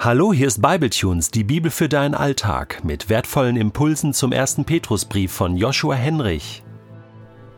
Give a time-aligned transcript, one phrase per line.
[0.00, 5.32] Hallo, hier ist Bibletunes, die Bibel für deinen Alltag, mit wertvollen Impulsen zum ersten Petrusbrief
[5.32, 6.62] von Joshua Henrich.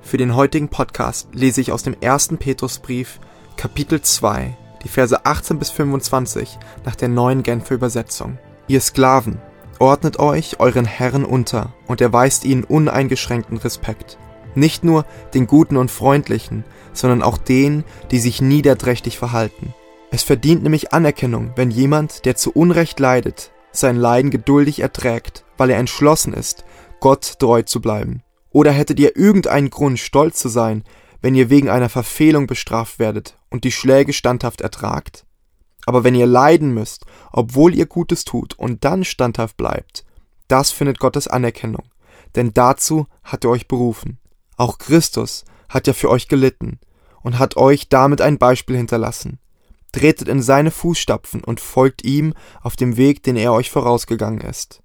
[0.00, 3.20] Für den heutigen Podcast lese ich aus dem ersten Petrusbrief,
[3.58, 8.38] Kapitel 2, die Verse 18 bis 25 nach der neuen Genfer Übersetzung.
[8.68, 9.38] Ihr Sklaven,
[9.78, 14.16] ordnet euch euren Herren unter und erweist ihnen uneingeschränkten Respekt.
[14.54, 15.04] Nicht nur
[15.34, 19.74] den Guten und Freundlichen, sondern auch denen, die sich niederträchtig verhalten
[20.10, 25.70] es verdient nämlich Anerkennung, wenn jemand, der zu Unrecht leidet, sein Leiden geduldig erträgt, weil
[25.70, 26.64] er entschlossen ist,
[26.98, 28.22] Gott treu zu bleiben.
[28.50, 30.82] Oder hättet ihr irgendeinen Grund, stolz zu sein,
[31.22, 35.24] wenn ihr wegen einer Verfehlung bestraft werdet und die Schläge standhaft ertragt?
[35.86, 40.04] Aber wenn ihr leiden müsst, obwohl ihr Gutes tut und dann standhaft bleibt,
[40.48, 41.84] das findet Gottes Anerkennung,
[42.34, 44.18] denn dazu hat er euch berufen.
[44.56, 46.80] Auch Christus hat ja für euch gelitten
[47.22, 49.38] und hat euch damit ein Beispiel hinterlassen,
[49.92, 54.82] tretet in seine Fußstapfen und folgt ihm auf dem Weg, den er euch vorausgegangen ist.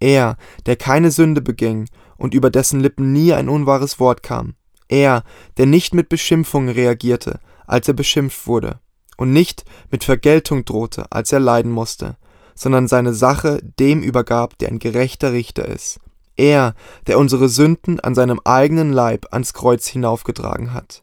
[0.00, 4.54] Er, der keine Sünde beging und über dessen Lippen nie ein unwahres Wort kam.
[4.88, 5.22] Er,
[5.56, 8.80] der nicht mit Beschimpfungen reagierte, als er beschimpft wurde,
[9.16, 12.16] und nicht mit Vergeltung drohte, als er leiden musste,
[12.54, 16.00] sondern seine Sache dem übergab, der ein gerechter Richter ist.
[16.36, 16.74] Er,
[17.06, 21.02] der unsere Sünden an seinem eigenen Leib ans Kreuz hinaufgetragen hat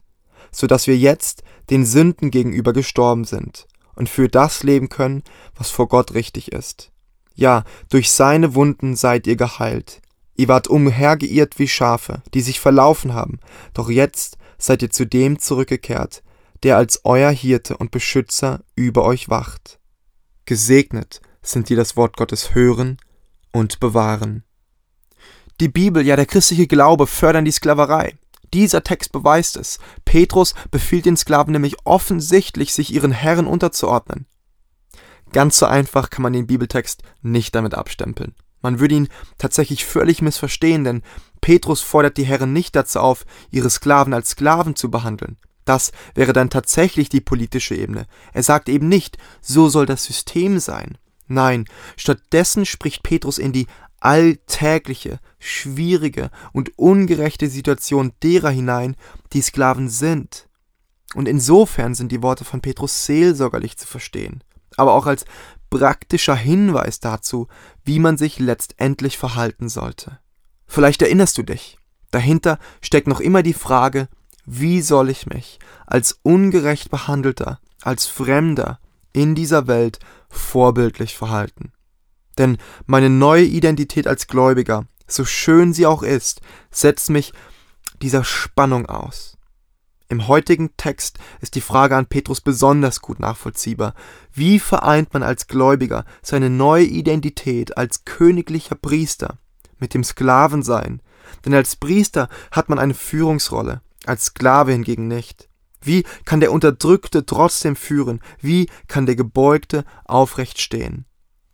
[0.50, 5.22] so dass wir jetzt den Sünden gegenüber gestorben sind und für das leben können,
[5.54, 6.92] was vor Gott richtig ist.
[7.34, 10.00] Ja, durch seine Wunden seid ihr geheilt.
[10.34, 13.40] Ihr wart umhergeirrt wie Schafe, die sich verlaufen haben,
[13.74, 16.22] doch jetzt seid ihr zu dem zurückgekehrt,
[16.62, 19.78] der als euer Hirte und Beschützer über euch wacht.
[20.44, 22.98] Gesegnet sind die das Wort Gottes hören
[23.52, 24.44] und bewahren.
[25.60, 28.14] Die Bibel, ja der christliche Glaube fördern die Sklaverei.
[28.58, 29.78] Dieser Text beweist es.
[30.04, 34.26] Petrus befiehlt den Sklaven nämlich offensichtlich, sich ihren Herren unterzuordnen.
[35.30, 38.34] Ganz so einfach kann man den Bibeltext nicht damit abstempeln.
[38.60, 41.02] Man würde ihn tatsächlich völlig missverstehen, denn
[41.40, 45.36] Petrus fordert die Herren nicht dazu auf, ihre Sklaven als Sklaven zu behandeln.
[45.64, 48.08] Das wäre dann tatsächlich die politische Ebene.
[48.32, 50.98] Er sagt eben nicht, so soll das System sein.
[51.28, 53.68] Nein, stattdessen spricht Petrus in die
[54.00, 58.96] alltägliche, schwierige und ungerechte Situation derer hinein,
[59.32, 60.48] die Sklaven sind.
[61.14, 64.44] Und insofern sind die Worte von Petrus seelsorgerlich zu verstehen,
[64.76, 65.24] aber auch als
[65.70, 67.48] praktischer Hinweis dazu,
[67.84, 70.18] wie man sich letztendlich verhalten sollte.
[70.66, 71.78] Vielleicht erinnerst du dich,
[72.10, 74.08] dahinter steckt noch immer die Frage,
[74.44, 78.80] wie soll ich mich als ungerecht behandelter, als Fremder
[79.12, 79.98] in dieser Welt
[80.28, 81.72] vorbildlich verhalten?
[82.38, 86.40] Denn meine neue Identität als Gläubiger, so schön sie auch ist,
[86.70, 87.32] setzt mich
[88.00, 89.36] dieser Spannung aus.
[90.10, 93.94] Im heutigen Text ist die Frage an Petrus besonders gut nachvollziehbar.
[94.32, 99.38] Wie vereint man als Gläubiger seine neue Identität als königlicher Priester
[99.78, 101.02] mit dem Sklavensein?
[101.44, 105.50] Denn als Priester hat man eine Führungsrolle, als Sklave hingegen nicht.
[105.82, 108.20] Wie kann der Unterdrückte trotzdem führen?
[108.40, 111.04] Wie kann der Gebeugte aufrecht stehen?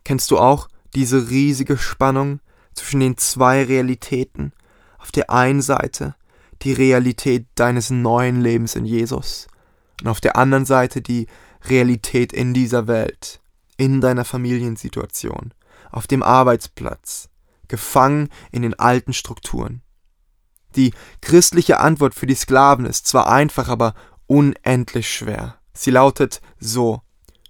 [0.05, 2.39] Kennst du auch diese riesige Spannung
[2.73, 4.53] zwischen den zwei Realitäten.
[4.97, 6.15] Auf der einen Seite
[6.61, 9.47] die Realität deines neuen Lebens in Jesus
[10.01, 11.27] und auf der anderen Seite die
[11.65, 13.41] Realität in dieser Welt,
[13.77, 15.53] in deiner Familiensituation,
[15.91, 17.29] auf dem Arbeitsplatz,
[17.67, 19.81] gefangen in den alten Strukturen.
[20.75, 23.95] Die christliche Antwort für die Sklaven ist zwar einfach, aber
[24.27, 25.59] unendlich schwer.
[25.73, 27.01] Sie lautet so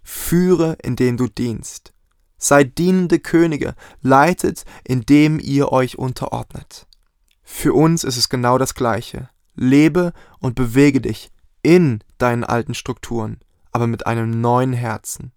[0.03, 1.94] Führe, indem du dienst.
[2.38, 6.88] Seid dienende Könige, leitet, indem ihr euch unterordnet.
[7.44, 9.29] Für uns ist es genau das Gleiche.
[9.56, 11.31] Lebe und bewege dich
[11.62, 13.40] in deinen alten Strukturen,
[13.72, 15.31] aber mit einem neuen Herzen.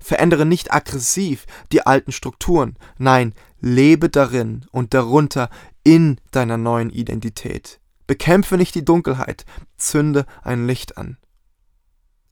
[0.00, 5.50] Verändere nicht aggressiv die alten Strukturen, nein, lebe darin und darunter
[5.84, 7.80] in deiner neuen Identität.
[8.06, 9.44] Bekämpfe nicht die Dunkelheit,
[9.76, 11.18] zünde ein Licht an.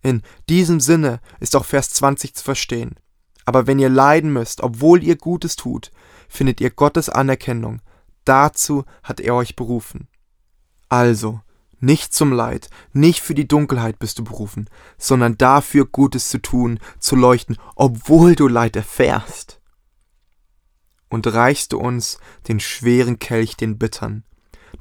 [0.02, 2.94] In diesem Sinne ist auch Vers 20 zu verstehen.
[3.46, 5.90] Aber wenn ihr leiden müsst, obwohl ihr Gutes tut,
[6.28, 7.80] findet ihr Gottes Anerkennung.
[8.24, 10.08] Dazu hat er euch berufen.
[10.88, 11.40] Also,
[11.78, 16.80] nicht zum Leid, nicht für die Dunkelheit bist du berufen, sondern dafür Gutes zu tun,
[16.98, 19.60] zu leuchten, obwohl du Leid erfährst.
[21.08, 24.24] Und reichst du uns den schweren Kelch, den bittern,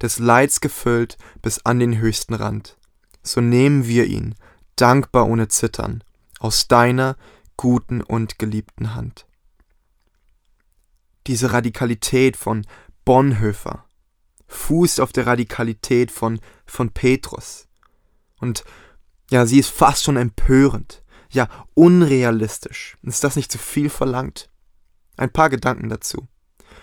[0.01, 2.77] des Leids gefüllt bis an den höchsten Rand,
[3.21, 4.35] so nehmen wir ihn,
[4.75, 6.03] dankbar ohne Zittern,
[6.39, 7.15] aus deiner
[7.57, 9.25] guten und geliebten Hand.
[11.27, 12.65] Diese Radikalität von
[13.03, 13.85] Bonhoeffer
[14.47, 17.67] fußt auf der Radikalität von, von Petrus.
[18.39, 18.63] Und
[19.31, 21.03] ja, sie ist fast schon empörend.
[21.31, 22.97] ja unrealistisch.
[23.01, 24.49] Ist das nicht zu viel verlangt?
[25.17, 26.27] Ein paar Gedanken dazu.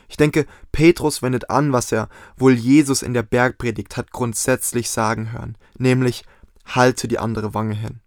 [0.08, 5.32] Ich denke, Petrus wendet an, was er wohl Jesus in der Bergpredigt hat grundsätzlich sagen
[5.32, 6.24] hören, nämlich
[6.66, 8.00] halte die andere Wange hin.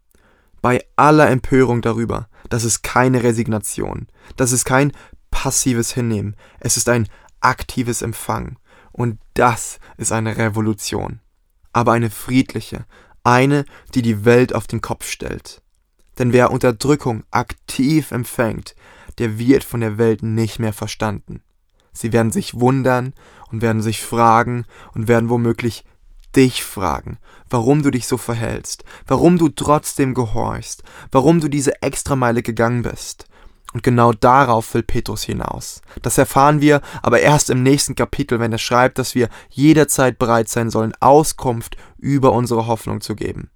[0.62, 4.92] Bei aller Empörung darüber, das ist keine Resignation, das ist kein
[5.32, 7.08] passives Hinnehmen, es ist ein
[7.42, 8.58] aktives Empfangen.
[8.92, 11.20] Und das ist eine Revolution.
[11.74, 12.86] Aber eine friedliche,
[13.26, 15.62] eine, die die Welt auf den Kopf stellt.
[16.18, 18.74] Denn wer Unterdrückung aktiv empfängt,
[19.18, 21.42] der wird von der Welt nicht mehr verstanden.
[21.92, 23.14] Sie werden sich wundern
[23.52, 25.84] und werden sich fragen und werden womöglich
[26.36, 27.18] dich fragen,
[27.50, 33.28] warum du dich so verhältst, warum du trotzdem gehorchst, warum du diese Extrameile gegangen bist.
[33.74, 35.82] Und genau darauf will Petrus hinaus.
[36.02, 40.48] Das erfahren wir aber erst im nächsten Kapitel, wenn er schreibt, dass wir jederzeit bereit
[40.48, 43.50] sein sollen, Auskunft über unsere Hoffnung zu geben.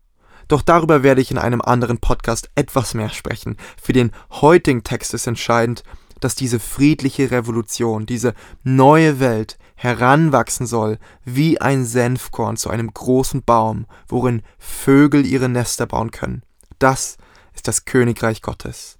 [0.50, 3.56] Doch darüber werde ich in einem anderen Podcast etwas mehr sprechen.
[3.82, 5.84] Für den heutigen Text ist entscheidend,
[6.20, 8.34] dass diese friedliche Revolution, diese
[8.64, 15.86] neue Welt heranwachsen soll wie ein Senfkorn zu einem großen Baum, worin Vögel ihre Nester
[15.86, 16.44] bauen können.
[16.80, 17.18] Das
[17.54, 19.00] ist das Königreich Gottes.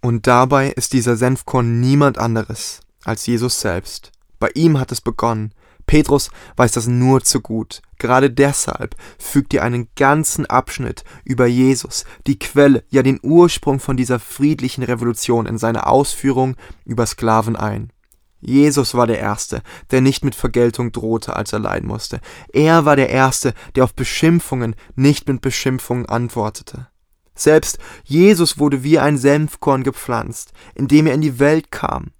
[0.00, 4.12] Und dabei ist dieser Senfkorn niemand anderes als Jesus selbst.
[4.38, 5.54] Bei ihm hat es begonnen,
[5.86, 7.82] Petrus weiß das nur zu gut.
[7.98, 13.96] Gerade deshalb fügt er einen ganzen Abschnitt über Jesus, die Quelle, ja den Ursprung von
[13.96, 17.90] dieser friedlichen Revolution in seine Ausführung über Sklaven ein.
[18.40, 22.20] Jesus war der Erste, der nicht mit Vergeltung drohte, als er leiden musste.
[22.52, 26.88] Er war der Erste, der auf Beschimpfungen nicht mit Beschimpfungen antwortete.
[27.34, 32.10] Selbst Jesus wurde wie ein Senfkorn gepflanzt, indem er in die Welt kam.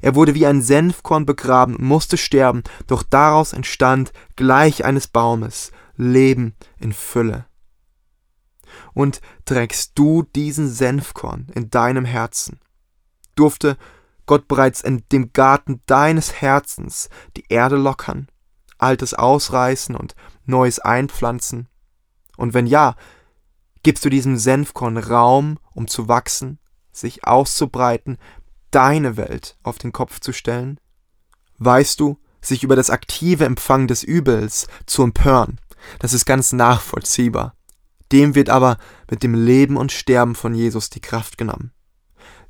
[0.00, 5.72] Er wurde wie ein Senfkorn begraben und musste sterben, doch daraus entstand gleich eines Baumes
[5.96, 7.46] Leben in Fülle.
[8.94, 12.60] Und trägst du diesen Senfkorn in deinem Herzen?
[13.34, 13.76] Durfte
[14.26, 18.28] Gott bereits in dem Garten deines Herzens die Erde lockern,
[18.78, 20.14] Altes ausreißen und
[20.46, 21.68] Neues einpflanzen?
[22.36, 22.96] Und wenn ja,
[23.82, 26.58] gibst du diesem Senfkorn Raum, um zu wachsen,
[26.92, 28.18] sich auszubreiten,
[28.70, 30.78] deine Welt auf den Kopf zu stellen?
[31.58, 35.58] Weißt du, sich über das aktive Empfangen des Übels zu empören,
[35.98, 37.54] das ist ganz nachvollziehbar.
[38.12, 38.78] Dem wird aber
[39.10, 41.72] mit dem Leben und Sterben von Jesus die Kraft genommen.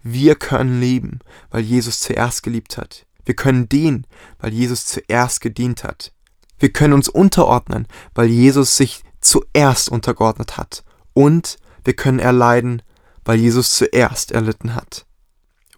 [0.02, 1.18] Wir können lieben,
[1.50, 3.06] weil Jesus zuerst geliebt hat.
[3.24, 4.06] Wir können dienen,
[4.38, 6.12] weil Jesus zuerst gedient hat.
[6.58, 10.84] Wir können uns unterordnen, weil Jesus sich zuerst untergeordnet hat.
[11.12, 12.82] Und wir können erleiden,
[13.24, 15.06] weil Jesus zuerst erlitten hat.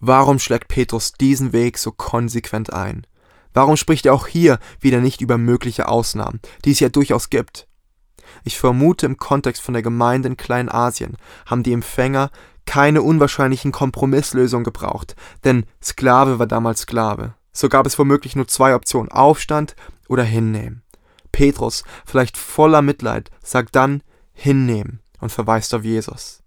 [0.05, 3.07] Warum schlägt Petrus diesen Weg so konsequent ein?
[3.55, 7.69] Warum spricht er auch hier wieder nicht über mögliche Ausnahmen, die es ja durchaus gibt?
[8.43, 11.17] Ich vermute, im Kontext von der Gemeinde in Kleinasien
[11.47, 12.33] haben die Empfänger
[12.67, 15.15] keine unwahrscheinlichen Kompromisslösungen gebraucht,
[15.45, 17.35] denn Sklave war damals Sklave.
[17.53, 19.77] So gab es womöglich nur zwei Optionen, Aufstand
[20.09, 20.83] oder hinnehmen.
[21.31, 24.03] Petrus, vielleicht voller Mitleid, sagt dann
[24.33, 26.42] hinnehmen und verweist auf Jesus.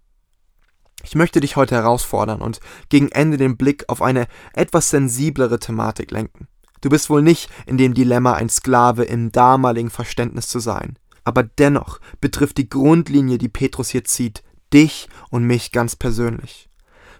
[1.06, 2.58] Ich möchte dich heute herausfordern und
[2.88, 6.48] gegen Ende den Blick auf eine etwas sensiblere Thematik lenken.
[6.80, 10.98] Du bist wohl nicht in dem Dilemma, ein Sklave im damaligen Verständnis zu sein.
[11.22, 14.42] Aber dennoch betrifft die Grundlinie, die Petrus hier zieht,
[14.72, 16.68] dich und mich ganz persönlich.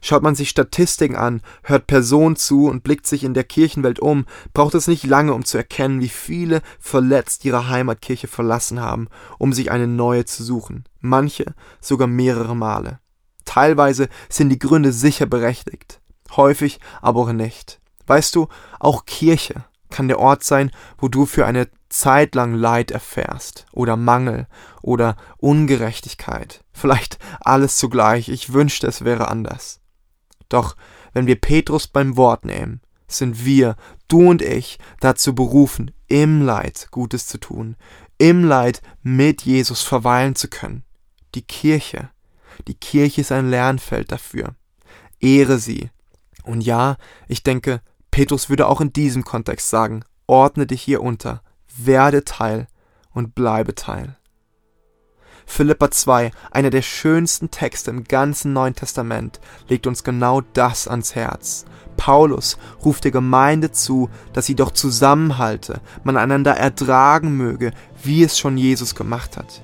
[0.00, 4.26] Schaut man sich Statistiken an, hört Personen zu und blickt sich in der Kirchenwelt um,
[4.52, 9.07] braucht es nicht lange, um zu erkennen, wie viele verletzt ihre Heimatkirche verlassen haben,
[9.38, 10.85] um sich eine neue zu suchen.
[11.00, 12.99] Manche sogar mehrere Male.
[13.57, 16.03] Teilweise sind die Gründe sicher berechtigt,
[16.37, 17.81] häufig aber auch nicht.
[18.07, 18.49] Weißt du,
[18.79, 23.97] auch Kirche kann der Ort sein, wo du für eine Zeit lang Leid erfährst oder
[23.97, 24.47] Mangel
[24.83, 26.65] oder Ungerechtigkeit.
[26.71, 29.81] Vielleicht alles zugleich, ich wünschte, es wäre anders.
[30.51, 30.77] Doch
[31.15, 36.89] wenn wir Petrus beim Wort nehmen, sind wir, du und ich, dazu berufen, im Leid
[36.91, 37.77] Gutes zu tun,
[38.19, 40.85] im Leid mit Jesus verweilen zu können.
[41.35, 42.11] Die Kirche
[42.67, 44.55] die Kirche ist ein Lernfeld dafür.
[45.21, 45.91] Ehre sie.
[46.45, 46.97] Und ja,
[47.29, 51.43] ich denke, Petrus würde auch in diesem Kontext sagen, ordne dich hier unter,
[51.77, 52.67] werde Teil
[53.13, 54.17] und bleibe Teil.
[55.47, 61.15] Philippa 2, einer der schönsten Texte im ganzen Neuen Testament, legt uns genau das ans
[61.15, 61.65] Herz.
[61.97, 67.73] Paulus ruft der Gemeinde zu, dass sie doch zusammenhalte, man einander ertragen möge,
[68.03, 69.63] wie es schon Jesus gemacht hat.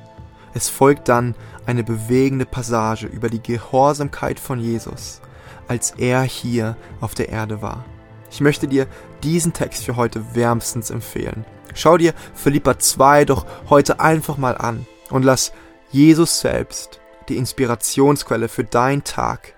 [0.54, 1.34] Es folgt dann
[1.66, 5.20] eine bewegende Passage über die Gehorsamkeit von Jesus,
[5.68, 7.84] als er hier auf der Erde war.
[8.30, 8.86] Ich möchte dir
[9.22, 11.44] diesen Text für heute wärmstens empfehlen.
[11.74, 15.52] Schau dir Philippa 2 doch heute einfach mal an und lass
[15.90, 19.54] Jesus selbst die Inspirationsquelle für dein Tag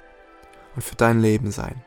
[0.75, 1.83] und für dein Leben sein.